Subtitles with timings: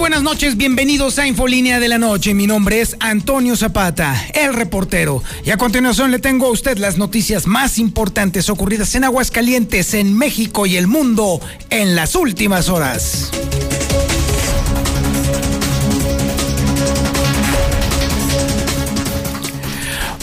[0.00, 2.32] Buenas noches, bienvenidos a Infolínea de la Noche.
[2.32, 5.22] Mi nombre es Antonio Zapata, el reportero.
[5.44, 10.16] Y a continuación le tengo a usted las noticias más importantes ocurridas en Aguascalientes, en
[10.16, 13.30] México y el mundo en las últimas horas.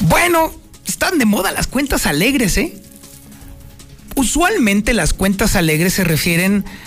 [0.02, 0.52] Bueno,
[0.88, 2.81] están de moda las cuentas alegres, ¿eh?
[4.16, 6.87] Usualmente las cuentas alegres se refieren a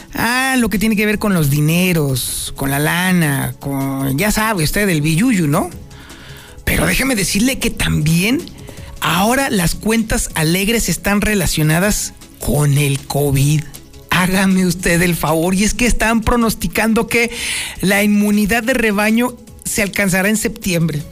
[0.56, 4.88] lo que tiene que ver con los dineros, con la lana, con, ya sabe usted,
[4.88, 5.70] el billuyu, ¿no?
[6.64, 8.40] Pero déjeme decirle que también
[9.00, 13.62] ahora las cuentas alegres están relacionadas con el COVID.
[14.10, 17.30] Hágame usted el favor, y es que están pronosticando que
[17.80, 21.02] la inmunidad de rebaño se alcanzará en septiembre.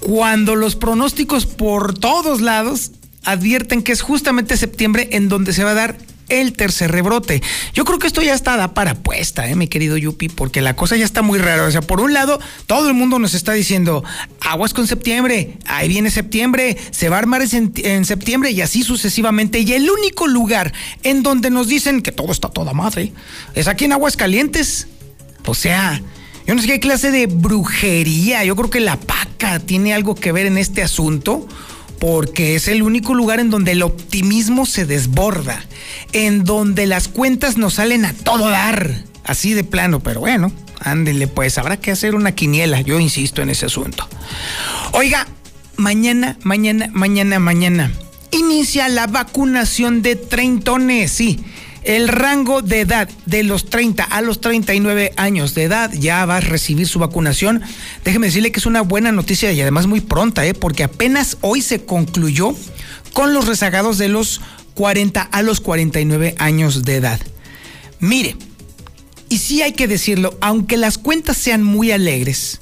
[0.00, 2.90] Cuando los pronósticos por todos lados
[3.24, 5.96] advierten que es justamente septiembre en donde se va a dar
[6.28, 7.42] el tercer rebrote.
[7.72, 10.76] Yo creo que esto ya está da para apuesta, ¿eh, mi querido Yupi, porque la
[10.76, 11.64] cosa ya está muy rara.
[11.64, 14.04] O sea, por un lado, todo el mundo nos está diciendo,
[14.40, 19.60] aguas con septiembre, ahí viene septiembre, se va a armar en, septiembre y así sucesivamente.
[19.60, 23.12] Y el único lugar en donde nos dicen que todo está toda madre
[23.54, 24.88] es aquí en Aguascalientes.
[25.46, 26.00] O sea,
[26.46, 28.44] yo no sé qué clase de brujería.
[28.44, 31.46] Yo creo que la paca tiene algo que ver en este asunto
[31.98, 35.64] porque es el único lugar en donde el optimismo se desborda,
[36.12, 41.26] en donde las cuentas nos salen a todo dar, así de plano, pero bueno, ándele
[41.26, 44.08] pues, habrá que hacer una quiniela, yo insisto en ese asunto.
[44.92, 45.26] Oiga,
[45.76, 47.92] mañana, mañana, mañana, mañana,
[48.30, 51.44] inicia la vacunación de treintones, sí
[51.84, 56.38] el rango de edad de los 30 a los 39 años de edad ya va
[56.38, 57.62] a recibir su vacunación.
[58.04, 60.54] Déjeme decirle que es una buena noticia y además muy pronta, ¿eh?
[60.54, 62.54] porque apenas hoy se concluyó
[63.12, 64.40] con los rezagados de los
[64.74, 67.20] 40 a los 49 años de edad.
[68.00, 68.36] Mire,
[69.28, 72.60] y sí hay que decirlo, aunque las cuentas sean muy alegres,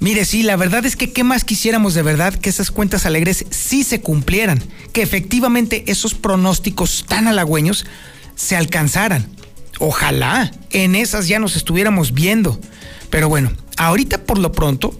[0.00, 3.44] Mire, sí, la verdad es que qué más quisiéramos de verdad que esas cuentas alegres
[3.50, 4.62] sí se cumplieran,
[4.94, 7.84] que efectivamente esos pronósticos tan halagüeños
[8.34, 9.28] se alcanzaran.
[9.78, 12.58] Ojalá en esas ya nos estuviéramos viendo.
[13.10, 14.98] Pero bueno, ahorita por lo pronto,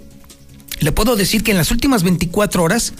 [0.81, 2.93] le puedo decir que en las últimas 24 horas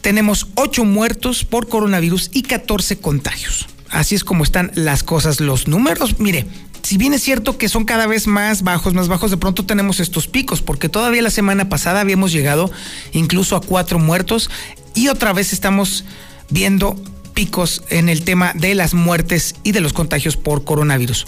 [0.00, 3.66] tenemos 8 muertos por coronavirus y 14 contagios.
[3.90, 5.40] Así es como están las cosas.
[5.40, 6.46] Los números, mire,
[6.84, 10.00] si bien es cierto que son cada vez más bajos, más bajos, de pronto tenemos
[10.00, 12.70] estos picos, porque todavía la semana pasada habíamos llegado
[13.12, 14.50] incluso a cuatro muertos
[14.94, 16.04] y otra vez estamos
[16.50, 16.94] viendo
[17.32, 21.26] picos en el tema de las muertes y de los contagios por coronavirus.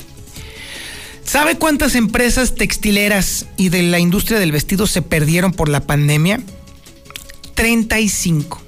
[1.24, 6.40] ¿Sabe cuántas empresas textileras y de la industria del vestido se perdieron por la pandemia?
[7.54, 8.65] 35.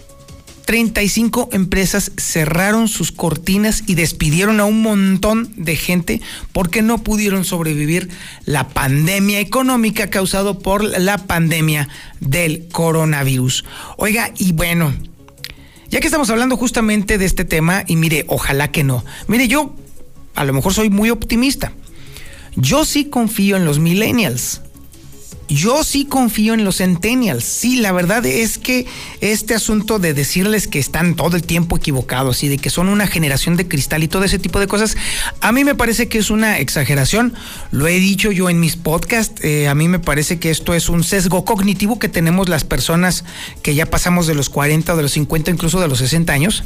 [0.69, 6.21] 35 empresas cerraron sus cortinas y despidieron a un montón de gente
[6.53, 8.11] porque no pudieron sobrevivir
[8.45, 11.89] la pandemia económica causada por la pandemia
[12.21, 13.65] del coronavirus.
[13.97, 14.93] Oiga, y bueno,
[15.89, 19.06] ya que estamos hablando justamente de este tema, y mire, ojalá que no.
[19.27, 19.75] Mire, yo
[20.35, 21.73] a lo mejor soy muy optimista.
[22.56, 24.61] Yo sí confío en los millennials.
[25.48, 27.42] Yo sí confío en los centennials.
[27.42, 28.86] Sí, la verdad es que
[29.22, 33.06] este asunto de decirles que están todo el tiempo equivocados y de que son una
[33.06, 34.98] generación de cristal y todo ese tipo de cosas,
[35.41, 37.32] a mí me parece que es una exageración.
[37.70, 39.42] Lo he dicho yo en mis podcasts.
[39.42, 43.25] Eh, a mí me parece que esto es un sesgo cognitivo que tenemos las personas
[43.62, 46.62] que ya pasamos de los 40 o de los 50, incluso de los 60 años.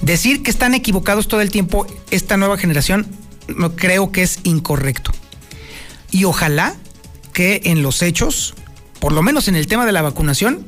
[0.00, 3.06] Decir que están equivocados todo el tiempo esta nueva generación,
[3.76, 5.12] creo que es incorrecto.
[6.10, 6.76] Y ojalá
[7.36, 8.54] que en los hechos,
[8.98, 10.64] por lo menos en el tema de la vacunación,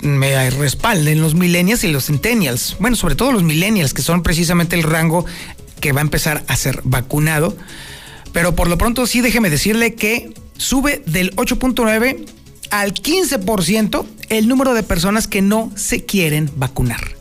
[0.00, 2.76] me respalden los millennials y los centennials.
[2.80, 5.24] Bueno, sobre todo los millennials, que son precisamente el rango
[5.80, 7.56] que va a empezar a ser vacunado.
[8.32, 12.26] Pero por lo pronto sí déjeme decirle que sube del 8.9
[12.70, 17.14] al 15% el número de personas que no se quieren vacunar.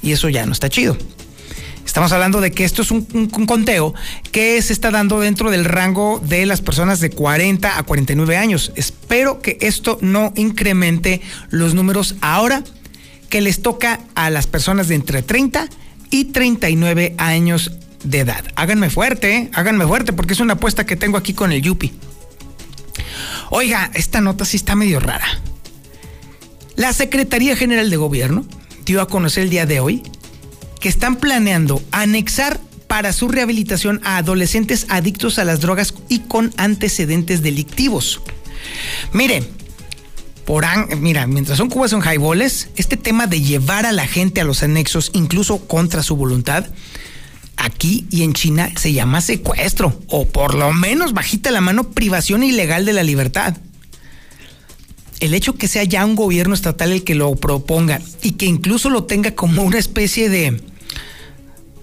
[0.00, 0.96] Y eso ya no está chido.
[1.92, 3.04] Estamos hablando de que esto es un,
[3.46, 3.92] conteo
[4.30, 8.72] que se está dando dentro del rango de las personas de 40 a 49 años.
[8.76, 12.64] Espero que esto no incremente los números ahora
[13.28, 15.68] que les toca a las personas de entre 30
[16.08, 17.72] y 39 años
[18.04, 18.42] de edad.
[18.56, 19.50] Háganme fuerte, ¿eh?
[19.52, 21.92] háganme fuerte porque es una apuesta que tengo aquí con el Yupi.
[23.50, 25.42] Oiga, esta nota sí está medio rara.
[26.74, 28.46] La Secretaría General de Gobierno
[28.86, 30.02] dio a conocer el día de hoy
[30.82, 36.52] que están planeando anexar para su rehabilitación a adolescentes adictos a las drogas y con
[36.56, 38.20] antecedentes delictivos.
[39.12, 39.44] Mire,
[40.44, 40.64] por
[40.98, 44.64] mira, mientras son cubas son highballs, este tema de llevar a la gente a los
[44.64, 46.66] anexos, incluso contra su voluntad,
[47.56, 52.42] aquí y en China se llama secuestro, o por lo menos bajita la mano, privación
[52.42, 53.56] ilegal de la libertad.
[55.20, 58.90] El hecho que sea ya un gobierno estatal el que lo proponga y que incluso
[58.90, 60.71] lo tenga como una especie de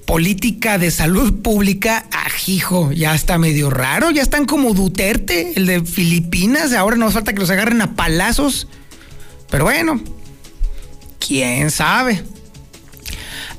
[0.10, 5.86] política de salud pública, ajijo, ya está medio raro, ya están como Duterte, el de
[5.86, 8.68] Filipinas, ahora nos falta que los agarren a palazos.
[9.52, 10.02] Pero bueno,
[11.20, 12.24] quién sabe.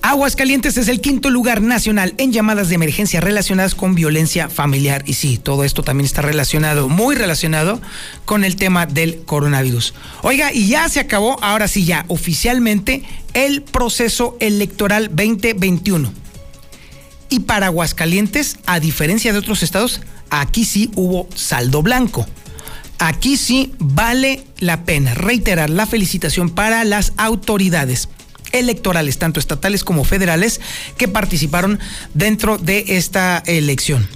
[0.03, 5.05] Aguascalientes es el quinto lugar nacional en llamadas de emergencia relacionadas con violencia familiar.
[5.07, 7.81] Y sí, todo esto también está relacionado, muy relacionado
[8.25, 9.95] con el tema del coronavirus.
[10.23, 13.05] Oiga, y ya se acabó, ahora sí ya, oficialmente,
[13.35, 16.13] el proceso electoral 2021.
[17.31, 20.01] Y para Aguascalientes, a diferencia de otros estados,
[20.31, 22.27] aquí sí hubo saldo blanco.
[22.99, 28.09] Aquí sí vale la pena reiterar la felicitación para las autoridades
[28.53, 30.61] electorales, tanto estatales como federales,
[30.99, 31.79] que participaron
[32.15, 34.07] dentro de esta elección.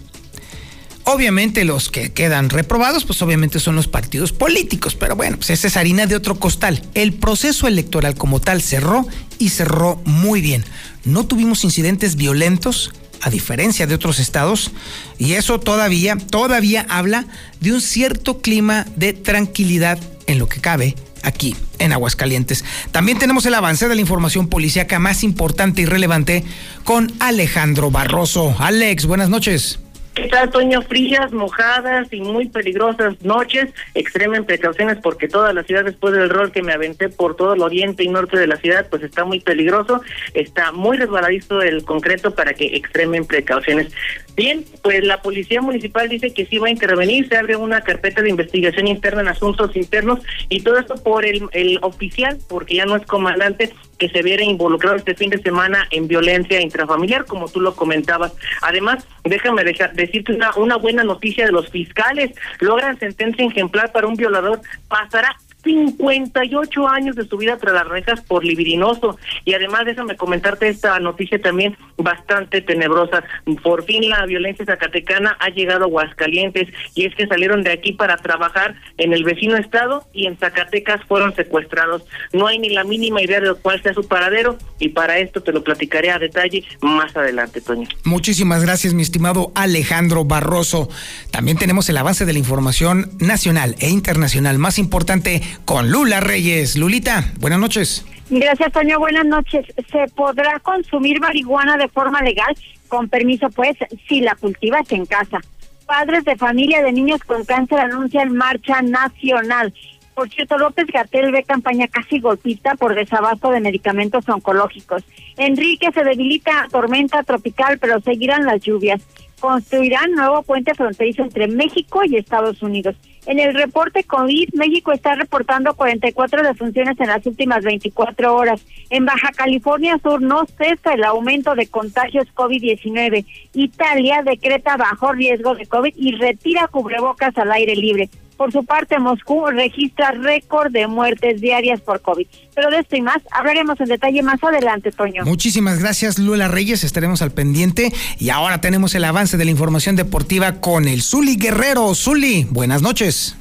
[1.05, 5.69] Obviamente los que quedan reprobados, pues obviamente son los partidos políticos, pero bueno, pues esa
[5.69, 6.83] es harina de otro costal.
[6.95, 9.07] El proceso electoral como tal cerró
[9.39, 10.65] y cerró muy bien.
[11.05, 12.91] No tuvimos incidentes violentos,
[13.25, 14.71] a diferencia de otros estados,
[15.19, 17.27] y eso todavía, todavía habla
[17.61, 22.65] de un cierto clima de tranquilidad en lo que cabe aquí en Aguascalientes.
[22.93, 26.45] También tenemos el avance de la información policíaca más importante y relevante
[26.85, 28.55] con Alejandro Barroso.
[28.59, 29.79] Alex, buenas noches.
[30.15, 30.51] ¿Qué tal?
[30.87, 33.71] Frías, mojadas y muy peligrosas noches.
[33.95, 37.63] Extremen precauciones porque toda la ciudad, después del rol que me aventé por todo el
[37.63, 40.03] oriente y norte de la ciudad, pues está muy peligroso.
[40.33, 43.93] Está muy resbaladizo el concreto para que extremen precauciones.
[44.37, 48.21] Bien, pues la Policía Municipal dice que sí va a intervenir, se abre una carpeta
[48.21, 52.85] de investigación interna en asuntos internos y todo esto por el, el oficial, porque ya
[52.85, 57.49] no es comandante, que se viera involucrado este fin de semana en violencia intrafamiliar, como
[57.49, 58.33] tú lo comentabas.
[58.63, 62.33] Además, déjame decirte una, una buena noticia de los fiscales.
[62.61, 64.61] Logran sentencia ejemplar para un violador.
[64.89, 69.19] Pasará 58 años de su vida tras las rejas por libidinoso.
[69.45, 73.25] Y además, déjame comentarte esta noticia también bastante tenebrosa.
[73.63, 77.93] Por fin la violencia zacatecana ha llegado a Aguascalientes y es que salieron de aquí
[77.93, 82.05] para trabajar en el vecino estado y en Zacatecas fueron secuestrados.
[82.33, 85.53] No hay ni la mínima idea de cuál sea su paradero y para esto te
[85.53, 87.89] lo platicaré a detalle más adelante, Toño.
[88.05, 90.89] Muchísimas gracias, mi estimado Alejandro Barroso.
[91.31, 96.77] También tenemos el avance de la información nacional e internacional más importante con Lula Reyes.
[96.77, 98.05] Lulita, buenas noches.
[98.31, 98.99] Gracias, Toño.
[98.99, 99.67] Buenas noches.
[99.91, 102.57] ¿Se podrá consumir marihuana de forma legal?
[102.89, 103.77] Con permiso, pues,
[104.09, 105.41] si la cultivas en casa.
[105.87, 109.75] Padres de familia de niños con cáncer anuncian marcha nacional.
[110.15, 115.03] Por cierto, López Gatel ve campaña casi golpista por desabasto de medicamentos oncológicos.
[115.37, 119.03] Enrique se debilita tormenta tropical, pero seguirán las lluvias.
[119.41, 122.95] Construirán nuevo puente fronterizo entre México y Estados Unidos.
[123.27, 128.65] En el reporte COVID, México está reportando 44 defunciones en las últimas 24 horas.
[128.91, 133.25] En Baja California Sur no cesa el aumento de contagios COVID-19.
[133.55, 138.11] Italia decreta bajo riesgo de COVID y retira cubrebocas al aire libre.
[138.45, 142.27] Por su parte, Moscú registra récord de muertes diarias por COVID.
[142.55, 145.25] Pero de esto y más hablaremos en detalle más adelante, Toño.
[145.25, 146.85] Muchísimas gracias, Lula Reyes.
[146.85, 147.91] Estaremos al pendiente.
[148.19, 151.95] Y ahora tenemos el avance de la información deportiva con el Zuli Guerrero.
[151.95, 153.35] Zuli, buenas noches.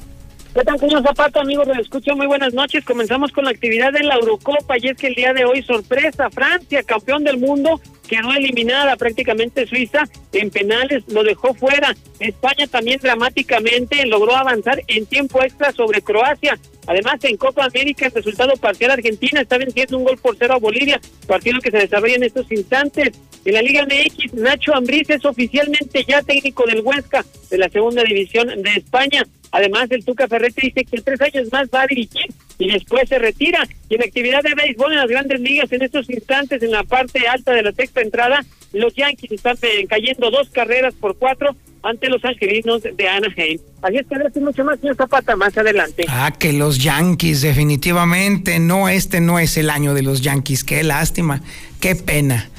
[0.54, 1.66] ¿Qué tal, señor Zapata, amigos?
[1.66, 2.84] Me escucho muy buenas noches.
[2.84, 6.30] Comenzamos con la actividad de la Eurocopa y es que el día de hoy, sorpresa,
[6.30, 11.96] Francia, campeón del mundo, quedó eliminada prácticamente Suiza en penales, lo dejó fuera.
[12.20, 16.56] España también dramáticamente logró avanzar en tiempo extra sobre Croacia.
[16.86, 20.58] Además, en Copa América, el resultado parcial Argentina está venciendo un gol por cero a
[20.58, 23.10] Bolivia, partido que se desarrolla en estos instantes.
[23.44, 28.04] En la Liga MX, Nacho Ambriz es oficialmente ya técnico del Huesca de la segunda
[28.04, 29.26] división de España.
[29.54, 32.26] Además, el Tuca Ferretti dice que tres años más va a dirigir
[32.58, 33.64] y después se retira.
[33.88, 37.28] Y en actividad de béisbol en las grandes ligas, en estos instantes, en la parte
[37.28, 42.08] alta de la sexta entrada, los Yankees están eh, cayendo dos carreras por cuatro ante
[42.08, 43.60] los angelinos de Anaheim.
[43.80, 46.04] Así es que gracias mucho más, señor Zapata, más adelante.
[46.08, 48.58] Ah, que los Yankees, definitivamente.
[48.58, 50.64] No, este no es el año de los Yankees.
[50.64, 51.42] Qué lástima,
[51.78, 52.50] qué pena.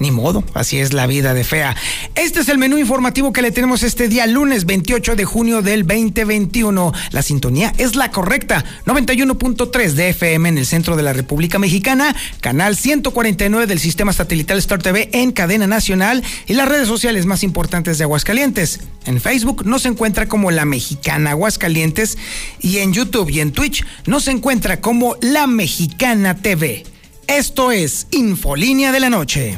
[0.00, 1.76] Ni modo, así es la vida de fea.
[2.14, 5.86] Este es el menú informativo que le tenemos este día, lunes 28 de junio del
[5.86, 6.92] 2021.
[7.12, 12.16] La sintonía es la correcta, 91.3 de FM en el centro de la República Mexicana,
[12.40, 17.42] canal 149 del sistema satelital Star TV en cadena nacional y las redes sociales más
[17.42, 18.80] importantes de Aguascalientes.
[19.04, 22.16] En Facebook no se encuentra como La Mexicana Aguascalientes
[22.58, 26.84] y en YouTube y en Twitch no se encuentra como La Mexicana TV.
[27.30, 29.56] Esto es Infolínea de la Noche.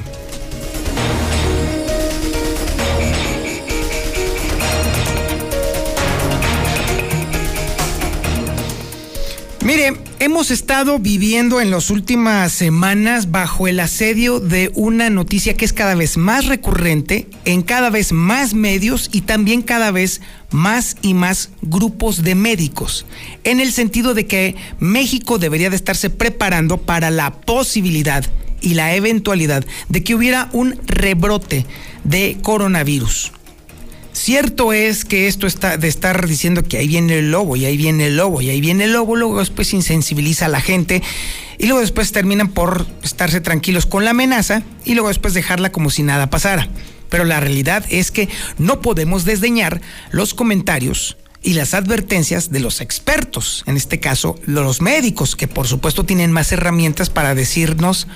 [9.65, 15.65] Mire, hemos estado viviendo en las últimas semanas bajo el asedio de una noticia que
[15.65, 20.97] es cada vez más recurrente en cada vez más medios y también cada vez más
[21.01, 23.07] y más grupos de médicos,
[23.45, 28.25] en el sentido de que México debería de estarse preparando para la posibilidad
[28.61, 31.67] y la eventualidad de que hubiera un rebrote
[32.03, 33.31] de coronavirus.
[34.13, 37.77] Cierto es que esto está de estar diciendo que ahí viene el lobo y ahí
[37.77, 41.03] viene el lobo y ahí viene el lobo, luego después insensibiliza a la gente
[41.59, 45.91] y luego después terminan por estarse tranquilos con la amenaza y luego después dejarla como
[45.91, 46.69] si nada pasara.
[47.09, 48.29] Pero la realidad es que
[48.59, 54.81] no podemos desdeñar los comentarios y las advertencias de los expertos, en este caso los
[54.81, 58.07] médicos, que por supuesto tienen más herramientas para decirnos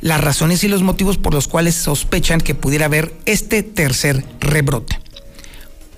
[0.00, 5.05] las razones y los motivos por los cuales sospechan que pudiera haber este tercer rebrote.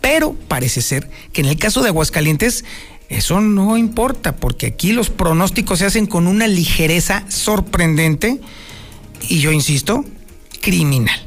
[0.01, 2.65] Pero parece ser que en el caso de Aguascalientes
[3.09, 8.41] eso no importa, porque aquí los pronósticos se hacen con una ligereza sorprendente
[9.29, 10.05] y yo insisto,
[10.61, 11.19] criminal.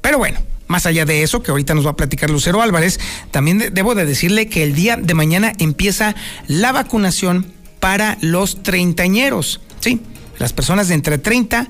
[0.00, 2.98] Pero bueno, más allá de eso, que ahorita nos va a platicar Lucero Álvarez,
[3.30, 6.14] también debo de decirle que el día de mañana empieza
[6.48, 10.00] la vacunación para los treintañeros, ¿sí?
[10.38, 11.68] Las personas de entre 30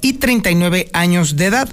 [0.00, 1.68] y 39 años de edad.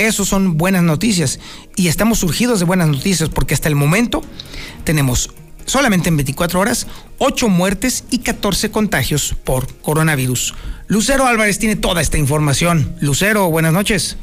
[0.00, 1.38] Eso son buenas noticias
[1.76, 4.22] y estamos surgidos de buenas noticias porque hasta el momento
[4.82, 5.28] tenemos
[5.66, 6.86] solamente en 24 horas
[7.18, 10.54] 8 muertes y 14 contagios por coronavirus.
[10.86, 12.96] Lucero Álvarez tiene toda esta información.
[13.02, 14.16] Lucero, buenas noches.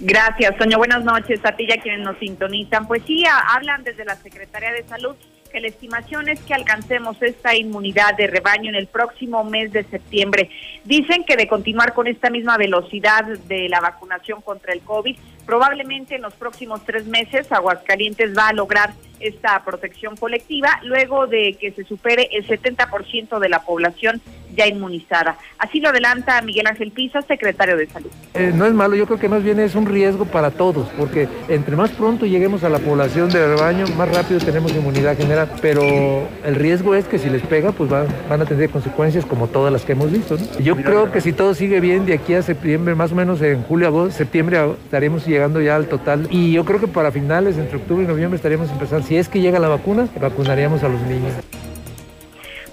[0.00, 0.76] Gracias, Soño.
[0.76, 2.86] Buenas noches a ti y a quienes nos sintonizan.
[2.86, 5.16] Pues sí, hablan desde la Secretaría de Salud
[5.52, 9.84] que la estimación es que alcancemos esta inmunidad de rebaño en el próximo mes de
[9.84, 10.50] septiembre.
[10.84, 15.16] Dicen que de continuar con esta misma velocidad de la vacunación contra el COVID,
[15.46, 21.56] probablemente en los próximos tres meses Aguascalientes va a lograr esta protección colectiva luego de
[21.60, 24.20] que se supere el 70% de la población
[24.56, 25.36] ya inmunizada.
[25.58, 28.10] Así lo adelanta Miguel Ángel Pisa, secretario de Salud.
[28.34, 31.28] Eh, no es malo, yo creo que más bien es un riesgo para todos, porque
[31.48, 36.28] entre más pronto lleguemos a la población de rebaño, más rápido tenemos inmunidad general, pero
[36.44, 39.84] el riesgo es que si les pega, pues van, a tener consecuencias como todas las
[39.84, 40.36] que hemos visto.
[40.60, 43.62] Yo creo que si todo sigue bien, de aquí a septiembre, más o menos en
[43.62, 46.26] julio, agosto, septiembre, estaremos llegando ya al total.
[46.30, 49.06] Y yo creo que para finales, entre octubre y noviembre, estaríamos empezando.
[49.06, 51.32] Si es que llega la vacuna, vacunaríamos a los niños.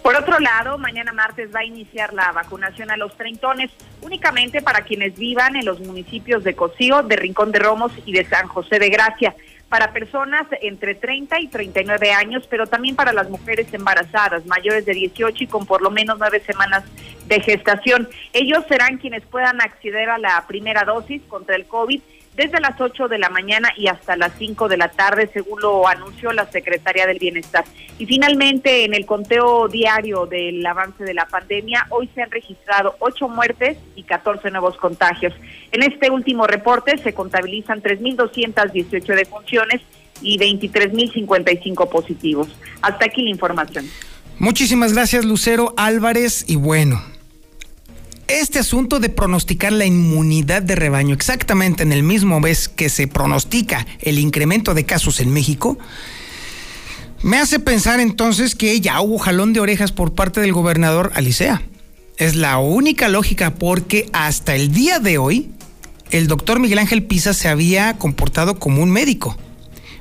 [0.09, 3.69] Por otro lado, mañana martes va a iniciar la vacunación a los treintones,
[4.01, 8.25] únicamente para quienes vivan en los municipios de Cocío, de Rincón de Romos y de
[8.25, 9.35] San José de Gracia,
[9.69, 14.95] para personas entre 30 y 39 años, pero también para las mujeres embarazadas, mayores de
[14.95, 16.83] 18 y con por lo menos nueve semanas
[17.27, 18.09] de gestación.
[18.33, 22.01] Ellos serán quienes puedan acceder a la primera dosis contra el COVID
[22.39, 25.85] desde las 8 de la mañana y hasta las 5 de la tarde, según lo
[25.85, 27.65] anunció la Secretaría del Bienestar.
[27.97, 32.95] Y finalmente, en el conteo diario del avance de la pandemia, hoy se han registrado
[32.99, 35.33] 8 muertes y 14 nuevos contagios.
[35.73, 39.81] En este último reporte se contabilizan 3.218 defunciones
[40.21, 42.47] y 23.055 positivos.
[42.81, 43.85] Hasta aquí la información.
[44.37, 46.45] Muchísimas gracias, Lucero Álvarez.
[46.47, 47.03] Y bueno,
[48.29, 53.07] este asunto de pronosticar la inmunidad de rebaño exactamente en el mismo mes que se
[53.07, 55.79] pronostica el incremento de casos en México,
[57.23, 61.63] me hace pensar entonces que ya hubo jalón de orejas por parte del gobernador Alicea.
[62.17, 65.51] Es la única lógica porque hasta el día de hoy
[66.11, 69.37] el doctor Miguel Ángel Pisa se había comportado como un médico.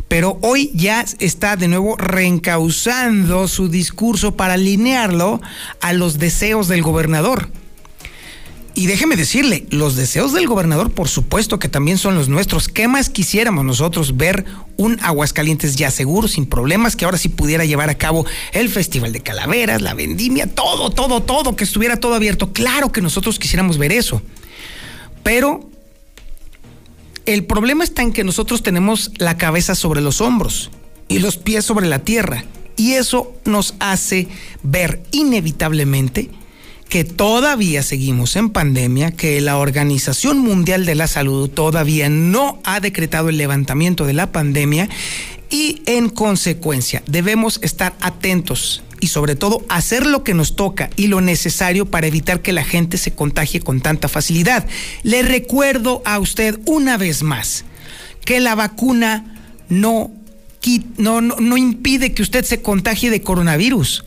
[0.06, 5.40] Pero hoy ya está de nuevo reencauzando su discurso para alinearlo
[5.80, 7.50] a los deseos del gobernador.
[8.78, 12.68] Y déjeme decirle, los deseos del gobernador, por supuesto que también son los nuestros.
[12.68, 14.44] ¿Qué más quisiéramos nosotros ver
[14.76, 19.12] un Aguascalientes ya seguro, sin problemas, que ahora sí pudiera llevar a cabo el Festival
[19.12, 22.52] de Calaveras, la vendimia, todo, todo, todo, que estuviera todo abierto?
[22.52, 24.23] Claro que nosotros quisiéramos ver eso.
[25.25, 25.68] Pero
[27.26, 30.70] el problema está en que nosotros tenemos la cabeza sobre los hombros
[31.08, 32.44] y los pies sobre la tierra.
[32.76, 34.28] Y eso nos hace
[34.62, 36.30] ver inevitablemente
[36.88, 42.80] que todavía seguimos en pandemia, que la Organización Mundial de la Salud todavía no ha
[42.80, 44.88] decretado el levantamiento de la pandemia
[45.50, 51.07] y en consecuencia debemos estar atentos y sobre todo hacer lo que nos toca y
[51.07, 54.66] lo necesario para evitar que la gente se contagie con tanta facilidad.
[55.02, 57.64] Le recuerdo a usted una vez más
[58.25, 59.37] que la vacuna
[59.68, 60.11] no,
[60.97, 64.04] no, no, impide que usted se contagie de coronavirus.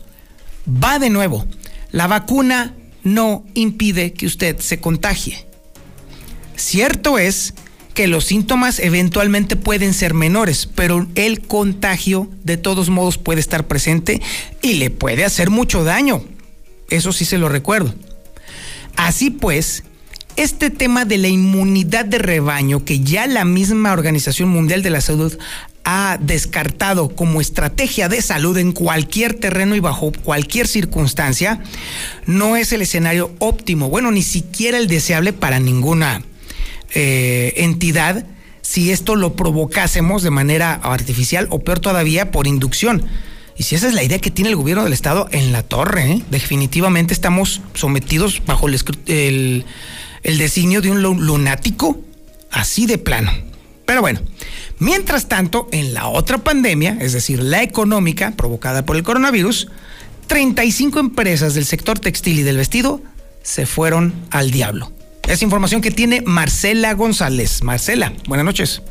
[0.68, 1.46] Va de nuevo
[1.92, 5.46] la vacuna no impide que usted se contagie.
[6.56, 7.54] Cierto es
[7.94, 13.66] que los síntomas eventualmente pueden ser menores, pero el contagio de todos modos puede estar
[13.66, 14.20] presente
[14.62, 16.24] y le puede hacer mucho daño.
[16.88, 17.94] Eso sí se lo recuerdo.
[18.96, 19.84] Así pues,
[20.36, 25.00] este tema de la inmunidad de rebaño que ya la misma Organización Mundial de la
[25.00, 25.36] Salud
[25.84, 31.60] ha descartado como estrategia de salud en cualquier terreno y bajo cualquier circunstancia,
[32.26, 36.22] no es el escenario óptimo, bueno, ni siquiera el deseable para ninguna
[36.94, 38.26] eh, entidad
[38.60, 43.04] si esto lo provocásemos de manera artificial o peor todavía por inducción.
[43.56, 46.10] Y si esa es la idea que tiene el gobierno del Estado en la torre,
[46.10, 46.22] ¿eh?
[46.30, 49.64] definitivamente estamos sometidos bajo el, el,
[50.22, 52.00] el designio de un lunático
[52.50, 53.32] así de plano.
[53.84, 54.20] Pero bueno,
[54.82, 59.70] Mientras tanto, en la otra pandemia, es decir, la económica provocada por el coronavirus,
[60.26, 63.00] 35 empresas del sector textil y del vestido
[63.42, 64.90] se fueron al diablo.
[65.28, 67.62] Es información que tiene Marcela González.
[67.62, 68.82] Marcela, buenas noches.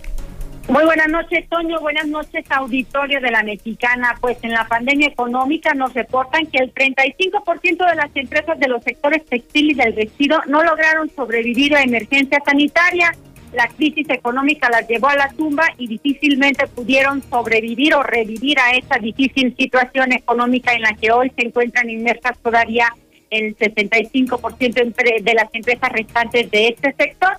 [0.70, 1.82] Muy buenas noches, Toño.
[1.82, 4.16] Buenas noches, auditorio de la Mexicana.
[4.22, 8.82] Pues en la pandemia económica nos reportan que el 35% de las empresas de los
[8.82, 13.14] sectores textil y del vestido no lograron sobrevivir a emergencia sanitaria
[13.54, 18.76] la crisis económica las llevó a la tumba y difícilmente pudieron sobrevivir o revivir a
[18.76, 22.94] esa difícil situación económica en la que hoy se encuentran inmersas todavía
[23.30, 27.38] el 65% de las empresas restantes de este sector.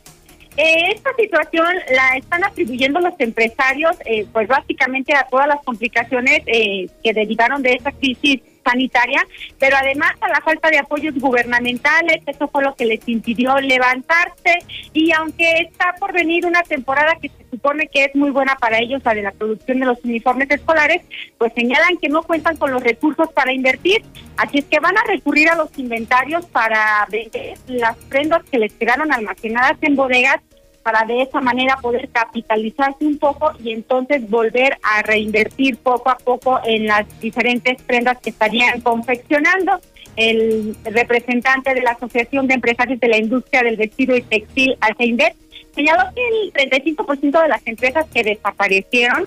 [0.57, 6.43] Eh, esta situación la están atribuyendo los empresarios, eh, pues básicamente a todas las complicaciones
[6.47, 9.27] eh, que derivaron de esta crisis sanitaria,
[9.59, 14.59] pero además a la falta de apoyos gubernamentales, eso fue lo que les impidió levantarse
[14.93, 18.79] y aunque está por venir una temporada que se supone que es muy buena para
[18.79, 21.03] ellos, la de la producción de los uniformes escolares,
[21.39, 24.03] pues señalan que no cuentan con los recursos para invertir,
[24.37, 28.73] así es que van a recurrir a los inventarios para vender las prendas que les
[28.73, 30.41] quedaron almacenadas en bodegas
[30.83, 36.17] para de esa manera poder capitalizarse un poco y entonces volver a reinvertir poco a
[36.17, 39.81] poco en las diferentes prendas que estarían confeccionando.
[40.15, 45.35] El representante de la Asociación de Empresarios de la Industria del Vestido y Textil, Alceindet,
[45.75, 49.27] señaló que el 35% de las empresas que desaparecieron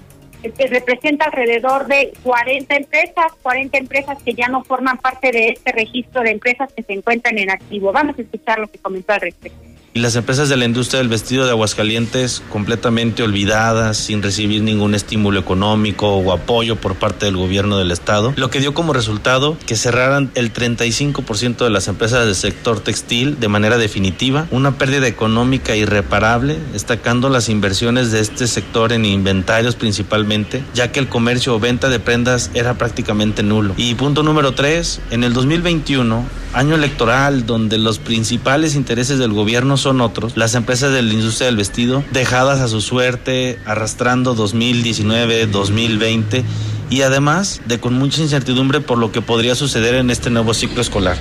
[0.52, 5.72] que representa alrededor de 40 empresas, 40 empresas que ya no forman parte de este
[5.72, 7.91] registro de empresas que se encuentran en activo.
[7.91, 11.08] Vamos a escuchar lo que comentó al respecto y las empresas de la industria del
[11.08, 17.38] vestido de Aguascalientes completamente olvidadas, sin recibir ningún estímulo económico o apoyo por parte del
[17.38, 22.25] gobierno del estado, lo que dio como resultado que cerraran el 35% de las empresas
[22.25, 28.47] del sector textil de manera definitiva, una pérdida económica irreparable, destacando las inversiones de este
[28.47, 33.73] sector en inventarios principalmente, ya que el comercio o venta de prendas era prácticamente nulo.
[33.77, 39.77] Y punto número tres, en el 2021, año electoral donde los principales intereses del gobierno
[39.86, 45.45] son otros, las empresas de la industria del vestido dejadas a su suerte, arrastrando 2019,
[45.45, 46.43] 2020
[46.89, 50.82] y además de con mucha incertidumbre por lo que podría suceder en este nuevo ciclo
[50.82, 51.17] escolar.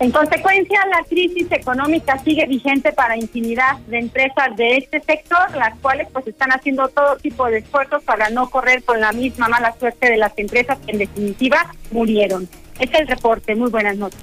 [0.00, 5.78] En consecuencia, la crisis económica sigue vigente para infinidad de empresas de este sector, las
[5.78, 9.72] cuales pues están haciendo todo tipo de esfuerzos para no correr con la misma mala
[9.78, 12.48] suerte de las empresas que en definitiva murieron.
[12.78, 13.54] Es el reporte.
[13.54, 14.18] Muy buenas noches.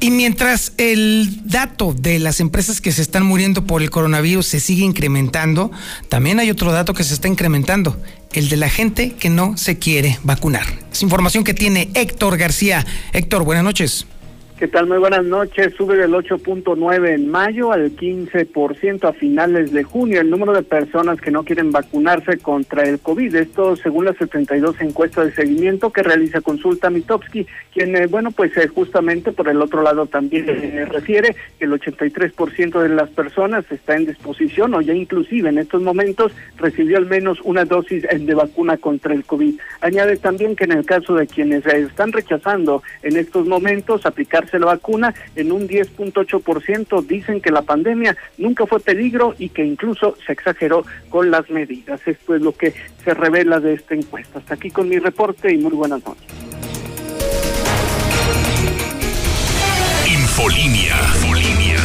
[0.00, 4.60] Y mientras el dato de las empresas que se están muriendo por el coronavirus se
[4.60, 5.70] sigue incrementando,
[6.08, 7.96] también hay otro dato que se está incrementando,
[8.32, 10.66] el de la gente que no se quiere vacunar.
[10.92, 12.84] Es información que tiene Héctor García.
[13.12, 14.06] Héctor, buenas noches.
[14.58, 14.86] ¿Qué tal?
[14.86, 15.74] Muy buenas noches.
[15.76, 21.20] Sube del 8.9 en mayo al 15% a finales de junio el número de personas
[21.20, 23.34] que no quieren vacunarse contra el COVID.
[23.34, 28.56] Esto según las 72 encuestas de seguimiento que realiza Consulta Mitowski, quien, eh, bueno, pues
[28.56, 33.64] eh, justamente por el otro lado también eh, refiere que el 83% de las personas
[33.72, 38.34] está en disposición o ya inclusive en estos momentos recibió al menos una dosis de
[38.34, 39.58] vacuna contra el COVID.
[39.80, 44.60] Añade también que en el caso de quienes están rechazando en estos momentos aplicar se
[44.60, 50.16] la vacuna, en un 10.8% dicen que la pandemia nunca fue peligro y que incluso
[50.24, 52.00] se exageró con las medidas.
[52.06, 54.38] Esto es lo que se revela de esta encuesta.
[54.38, 56.22] Hasta aquí con mi reporte y muy buenas noches.
[60.06, 60.94] Infolinia.
[61.16, 61.80] Infolinia.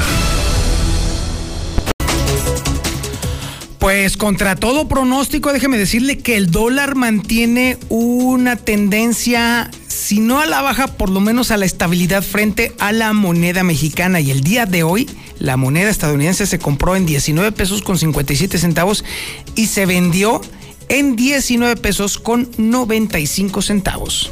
[3.80, 9.72] Pues contra todo pronóstico, déjeme decirle que el dólar mantiene una tendencia,
[10.10, 13.64] si no a la baja, por lo menos a la estabilidad frente a la moneda
[13.64, 14.20] mexicana.
[14.20, 18.58] Y el día de hoy, la moneda estadounidense se compró en 19 pesos con 57
[18.58, 19.06] centavos
[19.54, 20.42] y se vendió
[20.88, 24.32] en 19 pesos con 95 centavos.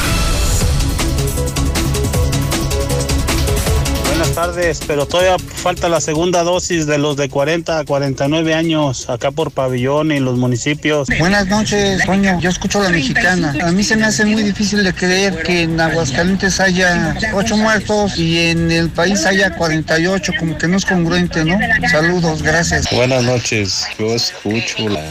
[4.22, 9.10] Buenas tardes, pero todavía falta la segunda dosis de los de 40 a 49 años
[9.10, 11.08] acá por pabellón y los municipios.
[11.18, 12.40] Buenas noches, Toño.
[12.40, 13.56] Yo escucho la mexicana.
[13.64, 18.16] A mí se me hace muy difícil de creer que en Aguascalientes haya 8 muertos
[18.16, 21.58] y en el país haya 48, como que no es congruente, ¿no?
[21.90, 22.86] Saludos, gracias.
[22.92, 25.04] Buenas noches, yo escucho la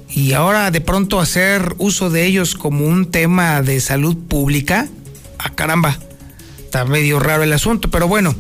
[0.09, 4.89] Y ahora de pronto hacer uso de ellos como un tema de salud pública,
[5.39, 5.99] a caramba,
[6.65, 8.35] está medio raro el asunto, pero bueno.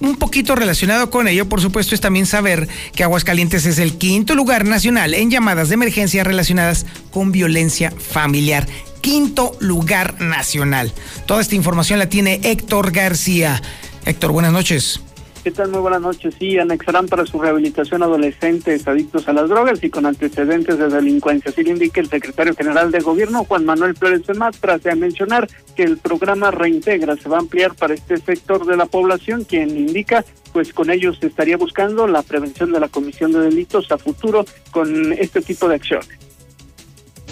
[0.00, 4.34] Un poquito relacionado con ello, por supuesto, es también saber que Aguascalientes es el quinto
[4.34, 8.66] lugar nacional en llamadas de emergencia relacionadas con violencia familiar.
[9.00, 10.92] Quinto lugar nacional.
[11.26, 13.62] Toda esta información la tiene Héctor García.
[14.04, 15.00] Héctor, buenas noches.
[15.42, 15.70] ¿Qué tal?
[15.70, 16.36] Muy buenas noches.
[16.38, 21.50] Sí, anexarán para su rehabilitación adolescentes adictos a las drogas y con antecedentes de delincuencia.
[21.50, 25.48] Así lo indica el secretario general de Gobierno, Juan Manuel Flores de Matra, a mencionar
[25.74, 29.76] que el programa Reintegra se va a ampliar para este sector de la población, quien
[29.76, 34.44] indica pues con ellos estaría buscando la prevención de la comisión de delitos a futuro
[34.70, 36.08] con este tipo de acciones.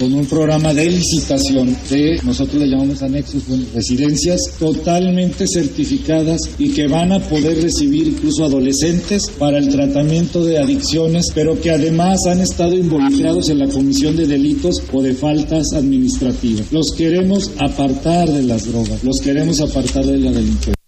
[0.00, 6.70] Con un programa de licitación de, nosotros le llamamos anexos, bueno, residencias totalmente certificadas y
[6.70, 12.24] que van a poder recibir incluso adolescentes para el tratamiento de adicciones, pero que además
[12.26, 16.72] han estado involucrados en la comisión de delitos o de faltas administrativas.
[16.72, 20.79] Los queremos apartar de las drogas, los queremos apartar de la delincuencia.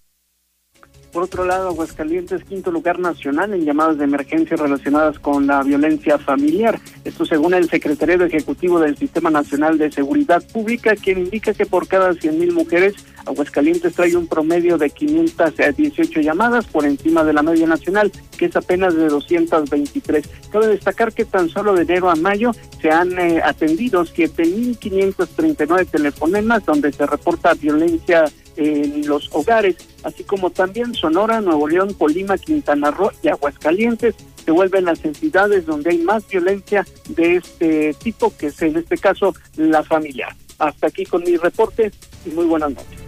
[1.12, 6.16] Por otro lado, Aguascalientes, quinto lugar nacional en llamadas de emergencia relacionadas con la violencia
[6.16, 6.81] familiar.
[7.05, 11.87] Esto según el secretario ejecutivo del Sistema Nacional de Seguridad Pública, quien indica que por
[11.87, 12.94] cada 100.000 mujeres,
[13.27, 18.57] Aguascalientes trae un promedio de 518 llamadas por encima de la media nacional, que es
[18.57, 20.27] apenas de 223.
[20.51, 26.64] Cabe destacar que tan solo de enero a mayo se han eh, atendido 7.539 telefonemas
[26.64, 28.25] donde se reporta violencia
[28.57, 34.51] en los hogares, así como también Sonora, Nuevo León, Colima, Quintana Roo y Aguascalientes se
[34.51, 39.35] vuelven las entidades donde hay más violencia de este tipo, que es en este caso
[39.57, 40.35] la familiar.
[40.59, 41.93] Hasta aquí con mi reporte
[42.25, 42.99] y muy buenas noches.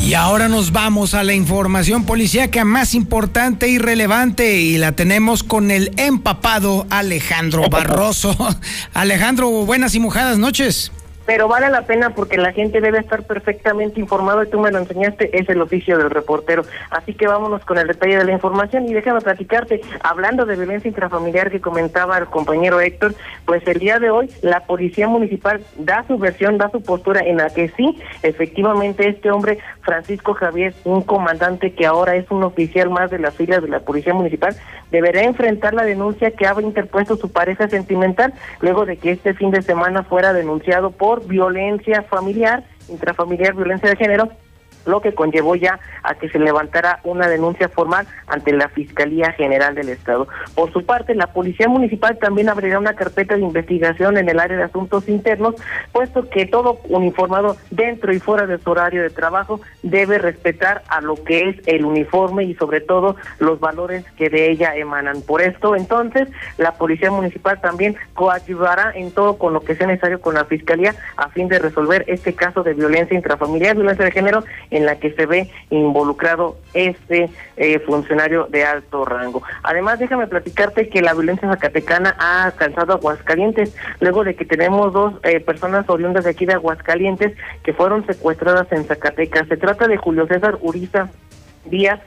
[0.00, 5.42] Y ahora nos vamos a la información policíaca más importante y relevante y la tenemos
[5.42, 8.36] con el empapado Alejandro Barroso.
[8.92, 10.92] Alejandro, buenas y mojadas noches.
[11.26, 14.78] Pero vale la pena porque la gente debe estar perfectamente informado y tú me lo
[14.78, 16.62] enseñaste, es el oficio del reportero.
[16.90, 20.88] Así que vámonos con el detalle de la información y déjame platicarte, hablando de violencia
[20.88, 26.04] intrafamiliar que comentaba el compañero Héctor, pues el día de hoy la policía municipal da
[26.06, 31.02] su versión, da su postura en la que sí, efectivamente este hombre, Francisco Javier, un
[31.02, 34.54] comandante que ahora es un oficial más de las filas de la policía municipal,
[34.90, 39.50] deberá enfrentar la denuncia que ha interpuesto su pareja sentimental luego de que este fin
[39.50, 44.28] de semana fuera denunciado por violencia familiar, intrafamiliar, violencia de género,
[44.86, 49.74] lo que conllevó ya a que se levantara una denuncia formal ante la Fiscalía General
[49.74, 50.28] del Estado.
[50.54, 54.56] Por su parte, la Policía Municipal también abrirá una carpeta de investigación en el área
[54.56, 55.54] de asuntos internos,
[55.92, 61.00] puesto que todo uniformado dentro y fuera de su horario de trabajo debe respetar a
[61.00, 65.22] lo que es el uniforme y sobre todo los valores que de ella emanan.
[65.22, 70.20] Por esto, entonces, la Policía Municipal también coadyuvará en todo con lo que sea necesario
[70.20, 74.44] con la Fiscalía a fin de resolver este caso de violencia intrafamiliar, violencia de género
[74.74, 79.42] en la que se ve involucrado este eh, funcionario de alto rango.
[79.62, 85.14] Además, déjame platicarte que la violencia zacatecana ha alcanzado Aguascalientes, luego de que tenemos dos
[85.22, 89.46] eh, personas oriundas de aquí de Aguascalientes que fueron secuestradas en Zacatecas.
[89.48, 91.08] Se trata de Julio César Uriza
[91.66, 92.00] Díaz,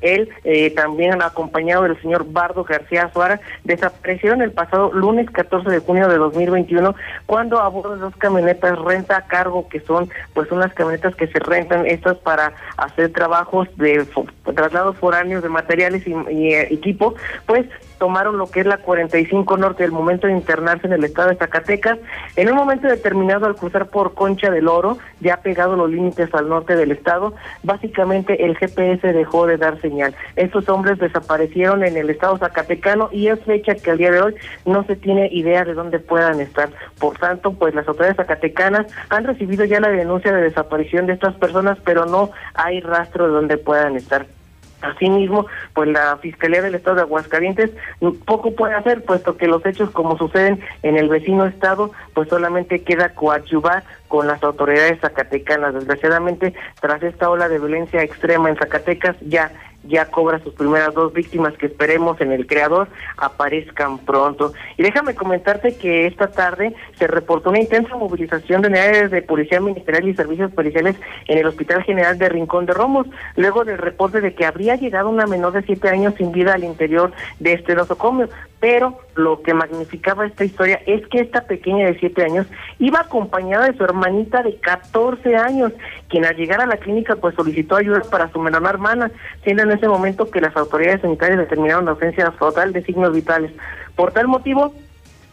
[0.00, 5.78] él eh, también acompañado del señor Bardo García Suárez desaparecieron el pasado lunes 14 de
[5.80, 6.94] junio de 2021
[7.26, 11.26] cuando a bordo de dos camionetas renta a cargo que son pues unas camionetas que
[11.26, 14.06] se rentan estas para hacer trabajos de
[14.54, 17.14] traslados foráneos de materiales y, y eh, equipo
[17.46, 17.66] pues
[18.00, 21.36] tomaron lo que es la 45 Norte el momento de internarse en el estado de
[21.36, 21.98] Zacatecas.
[22.34, 26.48] En un momento determinado al cruzar por Concha del Oro, ya pegado los límites al
[26.48, 30.14] norte del estado, básicamente el GPS dejó de dar señal.
[30.34, 34.34] Estos hombres desaparecieron en el estado zacatecano y es fecha que al día de hoy
[34.64, 36.70] no se tiene idea de dónde puedan estar.
[36.98, 41.34] Por tanto, pues las autoridades zacatecanas han recibido ya la denuncia de desaparición de estas
[41.34, 44.24] personas, pero no hay rastro de dónde puedan estar.
[44.82, 47.70] Asimismo, pues la Fiscalía del Estado de Aguascalientes
[48.24, 52.82] poco puede hacer, puesto que los hechos como suceden en el vecino estado, pues solamente
[52.82, 55.74] queda coadyuvar con las autoridades zacatecanas.
[55.74, 59.52] Desgraciadamente, tras esta ola de violencia extrema en Zacatecas, ya
[59.84, 64.52] ya cobra sus primeras dos víctimas que esperemos en el creador aparezcan pronto.
[64.76, 69.60] Y déjame comentarte que esta tarde se reportó una intensa movilización de unidades de policía
[69.60, 74.20] ministerial y servicios policiales en el Hospital General de Rincón de Romos, luego del reporte
[74.20, 77.74] de que habría llegado una menor de siete años sin vida al interior de este
[77.74, 78.28] nosocomio.
[78.60, 82.46] Pero lo que magnificaba esta historia es que esta pequeña de siete años
[82.78, 85.72] iba acompañada de su hermanita de 14 años,
[86.08, 89.10] quien al llegar a la clínica pues solicitó ayuda para su menor hermana,
[89.44, 93.52] siendo en ese momento que las autoridades sanitarias determinaron la ausencia total de signos vitales.
[93.94, 94.74] Por tal motivo,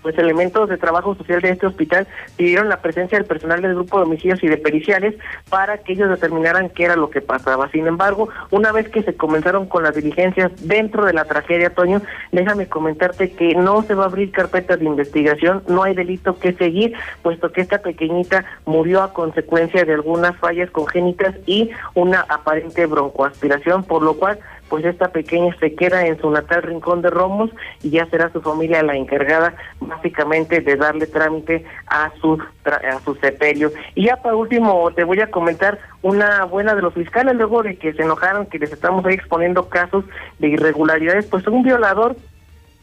[0.07, 3.97] pues elementos de trabajo social de este hospital pidieron la presencia del personal del grupo
[3.97, 5.15] de homicidios y de periciales
[5.49, 7.69] para que ellos determinaran qué era lo que pasaba.
[7.71, 12.01] Sin embargo, una vez que se comenzaron con las diligencias dentro de la tragedia, Toño,
[12.31, 16.53] déjame comentarte que no se va a abrir carpetas de investigación, no hay delito que
[16.53, 22.85] seguir, puesto que esta pequeñita murió a consecuencia de algunas fallas congénitas y una aparente
[22.85, 27.49] broncoaspiración, por lo cual pues esta pequeña se queda en su natal rincón de Romos
[27.83, 33.15] y ya será su familia la encargada básicamente de darle trámite a su a su
[33.15, 33.71] sepelio.
[33.95, 37.77] Y ya para último te voy a comentar una buena de los fiscales luego de
[37.77, 40.05] que se enojaron que les estamos ahí exponiendo casos
[40.39, 42.15] de irregularidades, pues un violador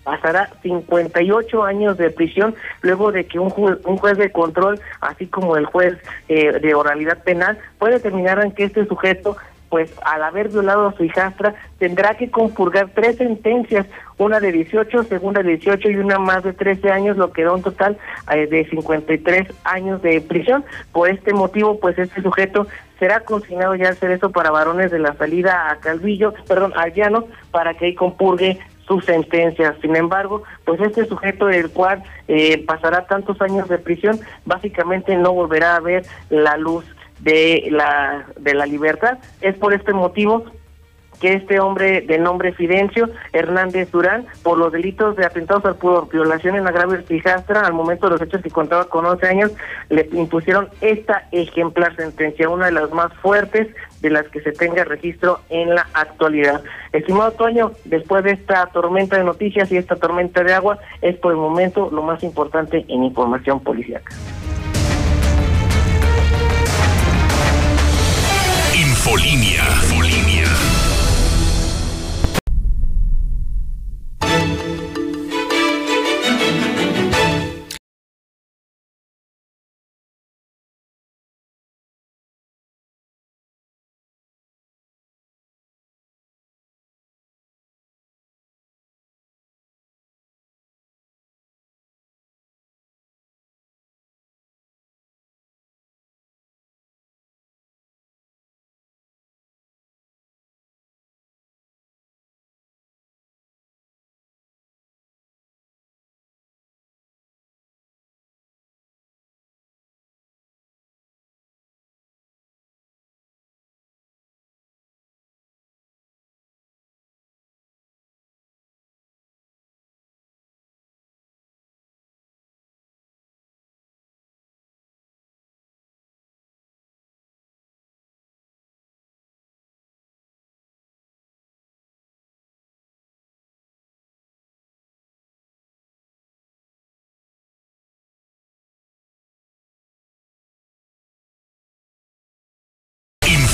[0.05, 3.53] pasará 58 años de prisión luego de que un,
[3.85, 5.97] un juez de control, así como el juez
[6.29, 9.37] eh, de oralidad penal, puede determinar que este sujeto
[9.75, 13.85] pues al haber violado a su hijastra tendrá que compurgar tres sentencias,
[14.19, 17.53] una de 18, segunda de 18 y una más de 13 años, lo que da
[17.53, 17.99] un total
[18.33, 20.65] eh, de 53 años de prisión.
[20.93, 22.69] Por este motivo, pues este sujeto
[23.01, 26.87] será consignado ya a hacer eso para varones de la salida a Calvillo, perdón, a
[26.87, 29.75] Llano, para que ahí compurgue su sentencia.
[29.83, 35.33] Sin embargo, pues este sujeto del cual eh, pasará tantos años de prisión, básicamente no
[35.33, 36.85] volverá a ver la luz
[37.25, 39.19] de la, de la libertad.
[39.41, 40.45] Es por este motivo
[41.21, 46.09] que este hombre de nombre Fidencio Hernández Durán, por los delitos de atentados al por
[46.11, 49.53] violación en agravio fijastra, al momento de los hechos que contaba con 11 años,
[49.89, 53.69] le impusieron esta ejemplar sentencia, una de las más fuertes
[54.01, 56.63] de las que se tenga registro en la actualidad.
[56.93, 61.33] Estimado Toño, después de esta tormenta de noticias y esta tormenta de agua, es por
[61.33, 64.13] el momento lo más importante en información policiaca.
[69.05, 69.61] Infolinia.
[69.83, 70.44] Infolinia.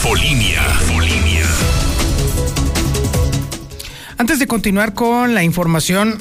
[0.03, 0.63] Infolinia.
[4.17, 6.17] Antes de continuar con la información,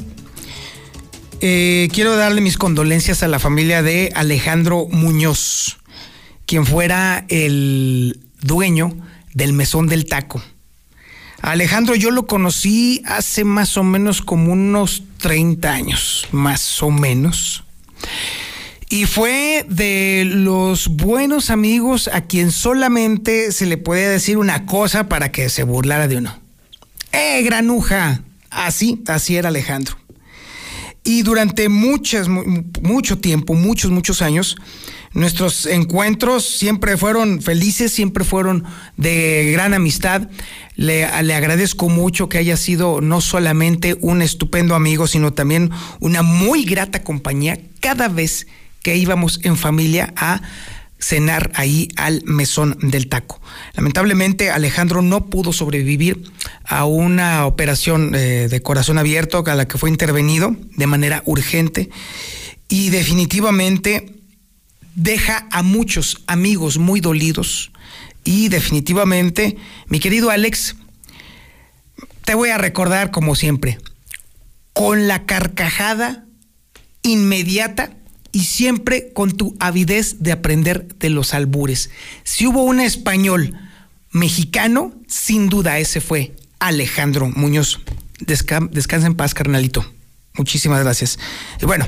[1.39, 5.77] eh, quiero darle mis condolencias a la familia de Alejandro Muñoz,
[6.45, 8.97] quien fuera el dueño
[9.33, 10.43] del mesón del taco.
[11.41, 17.63] Alejandro yo lo conocí hace más o menos como unos 30 años, más o menos.
[18.91, 25.07] Y fue de los buenos amigos a quien solamente se le podía decir una cosa
[25.07, 26.39] para que se burlara de uno.
[27.11, 28.23] ¡Eh, granuja!
[28.49, 29.95] Así, así era Alejandro.
[31.03, 34.57] Y durante muchas, mucho tiempo, muchos, muchos años,
[35.13, 38.65] nuestros encuentros siempre fueron felices, siempre fueron
[38.97, 40.29] de gran amistad.
[40.75, 46.23] Le, le, agradezco mucho que haya sido no solamente un estupendo amigo, sino también una
[46.23, 48.47] muy grata compañía cada vez
[48.83, 50.41] que íbamos en familia a
[50.99, 53.41] cenar ahí al mesón del taco.
[53.73, 56.23] Lamentablemente Alejandro no pudo sobrevivir
[56.65, 61.89] a una operación eh, de corazón abierto a la que fue intervenido de manera urgente
[62.67, 64.13] y definitivamente
[64.95, 67.71] deja a muchos amigos muy dolidos
[68.25, 70.75] y definitivamente, mi querido Alex,
[72.25, 73.79] te voy a recordar como siempre,
[74.73, 76.25] con la carcajada
[77.01, 77.98] inmediata
[78.31, 81.89] y siempre con tu avidez de aprender de los albures.
[82.23, 83.57] Si hubo un español
[84.11, 87.79] mexicano, sin duda ese fue Alejandro Muñoz.
[88.19, 89.85] descansa en paz, carnalito.
[90.35, 91.19] Muchísimas gracias.
[91.61, 91.85] Y bueno,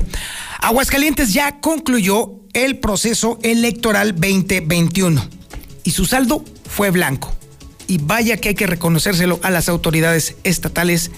[0.60, 5.26] Aguascalientes ya concluyó el proceso electoral 2021
[5.84, 7.34] y su saldo fue blanco.
[7.86, 11.10] Y vaya que hay que reconocérselo a las autoridades estatales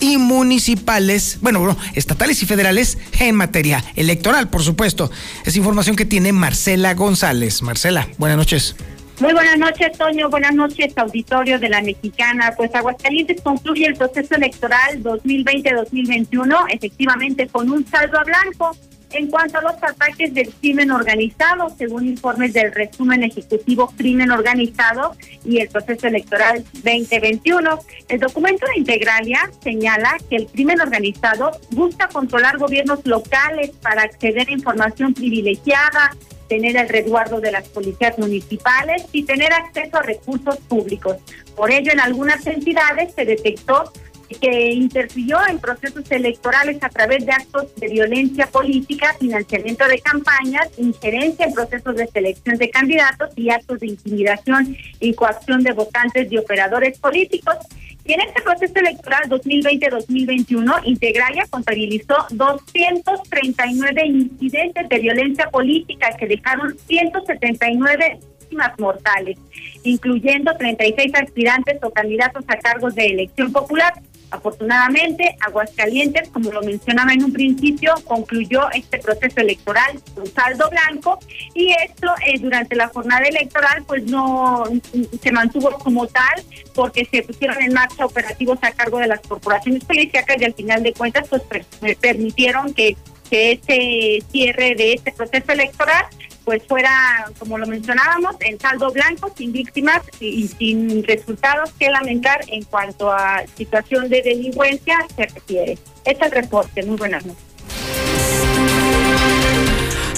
[0.00, 5.10] y municipales, bueno, estatales y federales en materia electoral, por supuesto.
[5.44, 7.62] Es información que tiene Marcela González.
[7.62, 8.76] Marcela, buenas noches.
[9.20, 10.30] Muy buenas noches, Toño.
[10.30, 12.54] Buenas noches, auditorio de la Mexicana.
[12.56, 18.74] Pues Aguascalientes concluye el proceso electoral 2020-2021, efectivamente con un saldo a blanco.
[19.12, 25.16] En cuanto a los ataques del crimen organizado, según informes del resumen ejecutivo Crimen Organizado
[25.44, 32.06] y el proceso electoral 2021, el documento de Integralia señala que el crimen organizado busca
[32.08, 36.16] controlar gobiernos locales para acceder a información privilegiada,
[36.48, 41.16] tener el resguardo de las policías municipales y tener acceso a recursos públicos.
[41.56, 43.92] Por ello, en algunas entidades se detectó
[44.38, 50.68] que interfirió en procesos electorales a través de actos de violencia política, financiamiento de campañas,
[50.78, 56.30] injerencia en procesos de selección de candidatos y actos de intimidación y coacción de votantes
[56.30, 57.56] y operadores políticos.
[58.04, 66.76] Y en este proceso electoral 2020-2021, Integralia contabilizó 239 incidentes de violencia política que dejaron
[66.78, 69.38] 179 víctimas mortales,
[69.84, 73.92] incluyendo 36 aspirantes o candidatos a cargos de elección popular.
[74.30, 81.18] Afortunadamente, Aguascalientes, como lo mencionaba en un principio, concluyó este proceso electoral con saldo blanco
[81.54, 84.64] y esto eh, durante la jornada electoral pues no
[85.20, 86.42] se mantuvo como tal
[86.74, 90.82] porque se pusieron en marcha operativos a cargo de las corporaciones policíacas y al final
[90.82, 91.42] de cuentas pues
[91.96, 92.96] permitieron que,
[93.28, 96.04] que este cierre de este proceso electoral
[96.44, 96.90] pues fuera,
[97.38, 103.10] como lo mencionábamos, en saldo blanco, sin víctimas y, sin resultados que lamentar en cuanto
[103.10, 105.72] a situación de delincuencia se refiere.
[106.04, 106.82] Este es el reporte.
[106.84, 107.44] Muy buenas noches.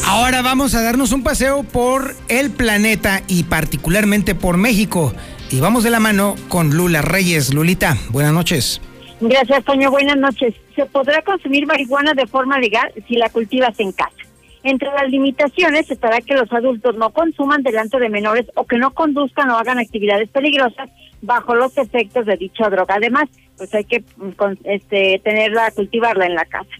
[0.04, 5.14] Ahora vamos a darnos un paseo por el planeta y particularmente por México.
[5.50, 7.54] Y vamos de la mano con Lula Reyes.
[7.54, 8.80] Lulita, buenas noches.
[9.20, 9.90] Gracias, Toño.
[9.90, 10.54] Buenas noches.
[10.74, 14.21] Se podrá consumir marihuana de forma legal si la cultivas en casa.
[14.64, 18.92] Entre las limitaciones estará que los adultos no consuman delante de menores o que no
[18.92, 20.88] conduzcan o hagan actividades peligrosas
[21.20, 22.94] bajo los efectos de dicha droga.
[22.96, 24.30] Además, pues hay que mm,
[24.64, 26.70] este, tenerla, cultivarla en la casa.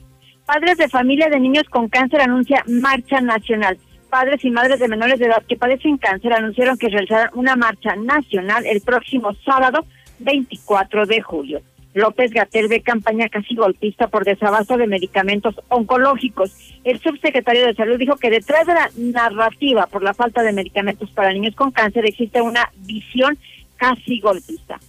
[0.47, 3.79] Padres de familia de niños con cáncer anuncia marcha nacional.
[4.11, 7.97] Padres y madres de menores de edad que padecen cáncer anunciaron que realizarán una marcha
[7.97, 9.85] nacional el próximo sábado
[10.18, 11.62] 24 de julio.
[11.94, 16.57] López Gatel ve campaña casi golpista por desabasto de medicamentos oncológicos.
[16.84, 21.11] El subsecretario de Salud dijo que detrás de la narrativa por la falta de medicamentos
[21.11, 23.36] para niños con cáncer existe una visión
[23.76, 24.80] casi golpista.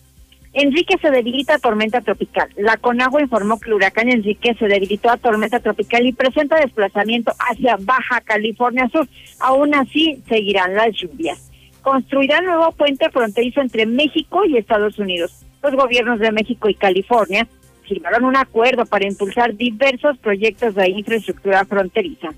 [0.53, 2.47] Enrique se debilita a tormenta tropical.
[2.57, 7.33] La Conagua informó que el huracán Enrique se debilitó a tormenta tropical y presenta desplazamiento
[7.39, 9.07] hacia Baja California Sur.
[9.39, 11.51] Aún así, seguirán las lluvias.
[11.81, 17.47] Construirá nuevo puente fronterizo entre México y Estados Unidos los gobiernos de México y California
[17.87, 22.29] firmaron un acuerdo para impulsar diversos proyectos de infraestructura fronteriza.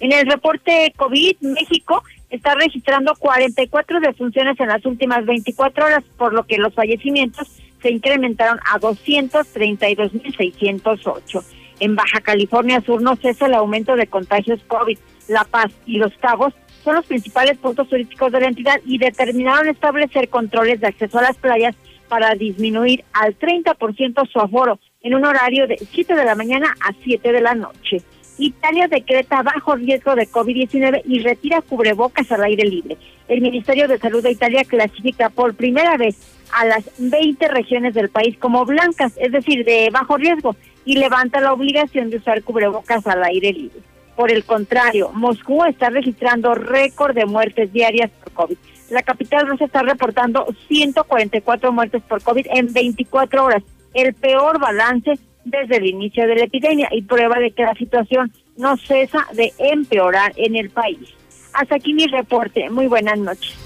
[0.00, 6.32] En el reporte COVID, México está registrando 44 defunciones en las últimas 24 horas, por
[6.32, 7.48] lo que los fallecimientos
[7.82, 11.44] se incrementaron a 232.608.
[11.80, 14.98] En Baja California Sur no cesa el aumento de contagios COVID.
[15.28, 16.54] La Paz y Los Cabos
[16.84, 21.22] son los principales puntos turísticos de la entidad y determinaron establecer controles de acceso a
[21.22, 21.74] las playas
[22.08, 26.92] para disminuir al 30% su aforo en un horario de 7 de la mañana a
[27.04, 28.02] 7 de la noche.
[28.38, 32.96] Italia decreta bajo riesgo de COVID-19 y retira cubrebocas al aire libre.
[33.28, 36.16] El Ministerio de Salud de Italia clasifica por primera vez
[36.52, 40.54] a las 20 regiones del país como blancas, es decir, de bajo riesgo,
[40.84, 43.80] y levanta la obligación de usar cubrebocas al aire libre.
[44.14, 48.56] Por el contrario, Moscú está registrando récord de muertes diarias por COVID.
[48.90, 53.62] La capital rusa está reportando 144 muertes por COVID en 24 horas,
[53.94, 58.32] el peor balance desde el inicio de la epidemia y prueba de que la situación
[58.56, 61.14] no cesa de empeorar en el país.
[61.52, 62.68] Hasta aquí mi reporte.
[62.70, 63.65] Muy buenas noches.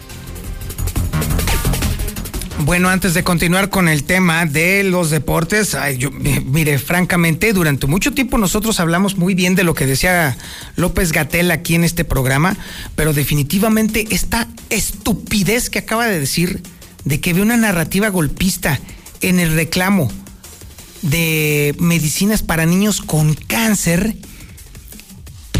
[2.63, 8.13] Bueno, antes de continuar con el tema de los deportes, yo, mire, francamente, durante mucho
[8.13, 10.37] tiempo nosotros hablamos muy bien de lo que decía
[10.77, 12.55] López Gatel aquí en este programa,
[12.97, 16.63] pero definitivamente esta estupidez que acaba de decir
[17.05, 18.79] de que ve una narrativa golpista
[19.23, 20.13] en el reclamo
[21.01, 24.17] de medicinas para niños con cáncer,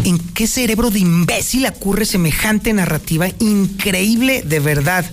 [0.03, 5.11] ¿en qué cerebro de imbécil ocurre semejante narrativa increíble de verdad?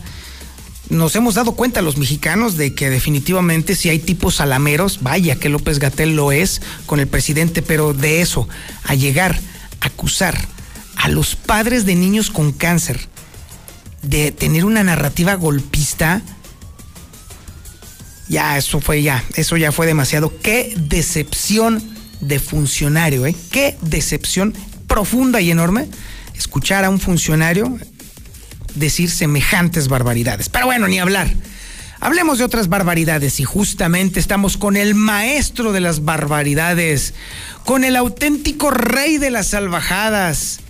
[0.91, 5.49] Nos hemos dado cuenta los mexicanos de que definitivamente si hay tipos salameros, vaya que
[5.49, 8.49] López Gatel lo es con el presidente, pero de eso,
[8.85, 9.39] a llegar
[9.81, 10.39] a acusar
[10.97, 13.09] a los padres de niños con cáncer
[14.03, 16.23] de tener una narrativa golpista,
[18.29, 20.33] ya eso fue ya, eso ya fue demasiado.
[20.43, 21.83] Qué decepción
[22.21, 23.35] de funcionario, ¿eh?
[23.51, 24.55] Qué decepción
[24.87, 25.89] profunda y enorme
[26.35, 27.79] escuchar a un funcionario
[28.75, 30.49] decir semejantes barbaridades.
[30.49, 31.29] Pero bueno, ni hablar.
[32.01, 37.13] Hablemos de otras barbaridades y justamente estamos con el maestro de las barbaridades,
[37.65, 40.61] con el auténtico rey de las salvajadas.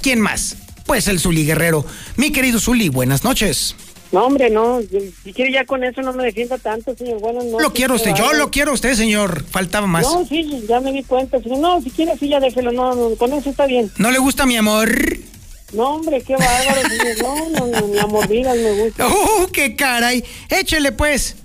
[0.00, 0.56] ¿Quién más?
[0.86, 1.84] Pues el Zuli Guerrero.
[2.16, 3.74] Mi querido Zuli, buenas noches.
[4.12, 4.80] No, hombre, no.
[5.24, 7.20] Si quiere ya con eso no me defienda tanto, señor.
[7.20, 7.60] Bueno, no.
[7.60, 9.44] Lo quiero usted, yo lo quiero usted, señor.
[9.44, 10.02] Faltaba más.
[10.02, 11.40] No, sí, ya me di cuenta.
[11.40, 11.58] Señor.
[11.58, 12.72] No, si quiere, sí, ya déjelo.
[12.72, 13.90] No, no, con eso está bien.
[13.98, 14.90] ¿No le gusta mi amor?
[15.72, 16.80] No, hombre, qué bárbaro,
[17.22, 19.06] No, no, no, ni a mordidas me gusta.
[19.06, 20.24] ¡Uh, qué caray!
[20.48, 21.36] Échele, pues.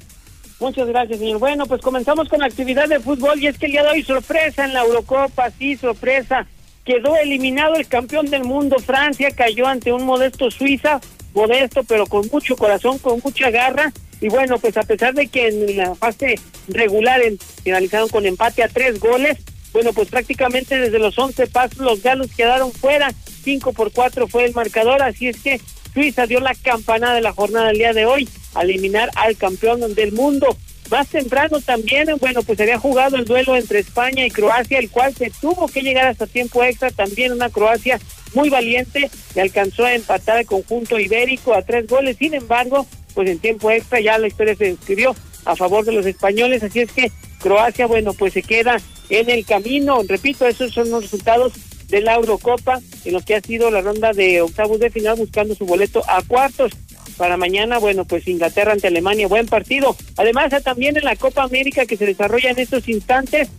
[0.60, 1.40] Muchas gracias, señor.
[1.40, 4.04] Bueno, pues comenzamos con la actividad de fútbol y es que el día de hoy
[4.04, 6.48] sorpresa en la Eurocopa, sí, sorpresa.
[6.86, 11.02] Quedó eliminado el campeón del mundo, Francia, cayó ante un modesto Suiza,
[11.34, 13.92] modesto pero con mucho corazón, con mucha garra.
[14.22, 16.36] Y bueno, pues a pesar de que en la fase
[16.70, 17.22] regular
[17.64, 19.38] finalizaron con empate a tres goles,
[19.74, 23.14] bueno, pues prácticamente desde los 11 pasos los galos quedaron fuera
[23.46, 25.62] 5 por 4 fue el marcador, así es que
[25.94, 29.94] Suiza dio la campanada de la jornada del día de hoy a eliminar al campeón
[29.94, 30.58] del mundo.
[30.90, 35.16] Más temprano también, bueno, pues había jugado el duelo entre España y Croacia, el cual
[35.16, 38.00] se tuvo que llegar hasta tiempo extra, también una Croacia
[38.34, 43.30] muy valiente, y alcanzó a empatar el conjunto ibérico a tres goles, sin embargo, pues
[43.30, 45.16] en tiempo extra ya la historia se escribió
[45.46, 48.78] a favor de los españoles, así es que Croacia, bueno, pues se queda
[49.10, 51.54] en el camino, repito, esos son los resultados
[51.90, 55.56] de la Eurocopa en lo que ha sido la ronda de octavos de final buscando
[55.56, 56.72] su boleto a cuartos.
[57.18, 59.96] Para mañana, bueno, pues Inglaterra ante Alemania, buen partido.
[60.18, 63.50] Además, también en la Copa América que se desarrolla en estos instantes,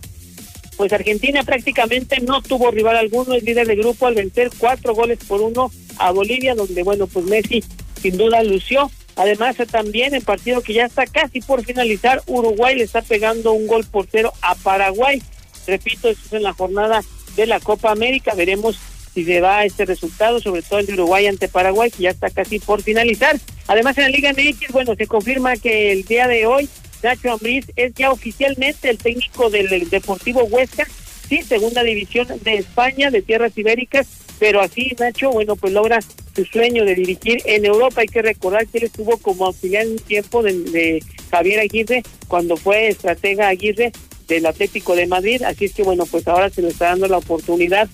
[0.75, 5.17] pues Argentina prácticamente no tuvo rival alguno, es líder de grupo al vencer cuatro goles
[5.27, 7.63] por uno a Bolivia, donde, bueno, pues Messi
[8.01, 8.91] sin duda lució.
[9.15, 13.65] Además, también en partido que ya está casi por finalizar, Uruguay le está pegando un
[13.65, 15.21] gol por cero a Paraguay.
[15.65, 17.03] Repito, eso es en la jornada
[17.37, 18.33] de la Copa América.
[18.35, 18.77] Veremos
[19.13, 22.29] si se va este resultado, sobre todo el de Uruguay ante Paraguay, que ya está
[22.29, 23.37] casi por finalizar.
[23.67, 26.69] Además, en la Liga MX, bueno, se confirma que el día de hoy
[27.01, 30.85] Nacho Ambriz es ya oficialmente el técnico del Deportivo Huesca,
[31.29, 34.07] sí, segunda división de España, de tierras ibéricas,
[34.39, 35.99] pero así Nacho, bueno, pues logra
[36.35, 38.01] su sueño de dirigir en Europa.
[38.01, 42.03] Hay que recordar que él estuvo como auxiliar en un tiempo de, de Javier Aguirre,
[42.27, 43.91] cuando fue estratega Aguirre
[44.27, 47.17] del Atlético de Madrid, así es que bueno, pues ahora se le está dando la
[47.17, 47.87] oportunidad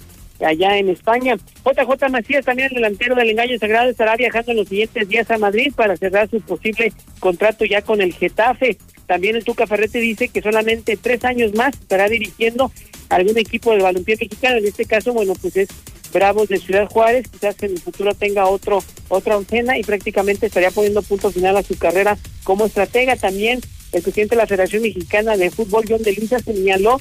[0.43, 1.37] allá en España.
[1.63, 5.37] JJ Macías, también el delantero del Engaño Sagrado, estará viajando en los siguientes días a
[5.37, 8.77] Madrid para cerrar su posible contrato ya con el Getafe.
[9.05, 12.71] También el Tuca Ferrete dice que solamente tres años más estará dirigiendo
[13.09, 14.57] algún equipo de balompié mexicano.
[14.57, 15.69] En este caso, bueno, pues es
[16.13, 17.27] Bravos de Ciudad Juárez.
[17.27, 21.63] Quizás en el futuro tenga otro otra oncena y prácticamente estaría poniendo punto final a
[21.63, 23.15] su carrera como estratega.
[23.15, 23.59] También
[23.93, 26.99] el presidente de la Federación Mexicana de Fútbol, John de Luisa, señaló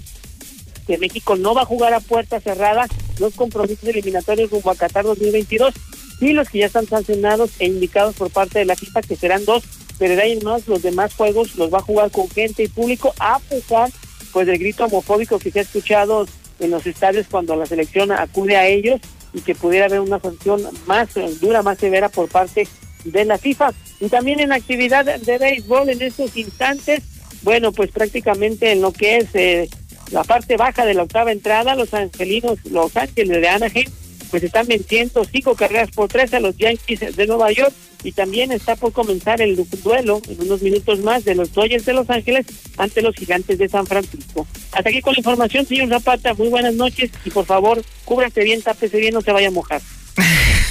[0.87, 2.87] que México no va a jugar a puerta cerrada
[3.19, 5.75] los compromisos eliminatorios rumbo a Qatar 2022.
[6.21, 9.45] y los que ya están sancionados e indicados por parte de la FIFA, que serán
[9.45, 9.65] dos,
[9.99, 13.13] pero de ahí más los demás juegos los va a jugar con gente y público,
[13.19, 13.91] a pesar
[14.33, 16.27] pues del grito homofóbico que se ha escuchado
[16.61, 19.01] en los estadios cuando la selección acude a ellos
[19.35, 21.09] y que pudiera haber una sanción más
[21.41, 22.69] dura, más severa por parte
[23.05, 23.73] de la FIFA.
[24.01, 27.03] Y también en actividad de béisbol en estos instantes,
[27.43, 29.69] bueno, pues prácticamente en lo que es eh,
[30.11, 33.91] la parte baja de la octava entrada, los angelinos, los ángeles de Anaheim,
[34.31, 37.73] pues están venciendo cinco carreras por tres a los Yankees de Nueva York
[38.03, 41.93] y también está por comenzar el duelo en unos minutos más de los Dodgers de
[41.93, 42.47] Los Ángeles
[42.77, 44.47] ante los Gigantes de San Francisco.
[44.73, 48.63] Hasta aquí con la información, señor Zapata, muy buenas noches y por favor, cúbrase bien,
[48.63, 49.81] tápese bien, no se vaya a mojar.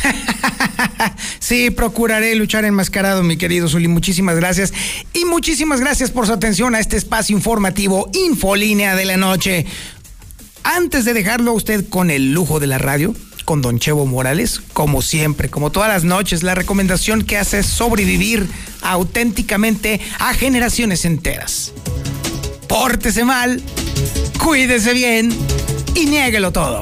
[1.39, 3.88] sí, procuraré luchar enmascarado, mi querido Zuli.
[3.88, 4.74] Muchísimas gracias.
[5.14, 9.66] Y muchísimas gracias por su atención a este espacio informativo Infolínea de la Noche.
[10.64, 14.62] Antes de dejarlo a usted con el lujo de la radio, con Don Chevo Morales,
[14.74, 18.47] como siempre, como todas las noches, la recomendación que hace es sobrevivir
[18.82, 21.74] auténticamente a generaciones enteras.
[22.68, 23.62] Pórtese mal,
[24.39, 25.36] cuídese bien
[25.95, 26.82] y niéguelo todo.